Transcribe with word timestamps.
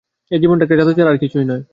এ 0.31 0.35
জীবনটা 0.41 0.63
একটা 0.65 0.77
জাদু 0.79 0.91
ছাড়া 0.93 1.11
আর 1.11 1.17
কিছুই 1.17 1.45
নয়। 1.45 1.63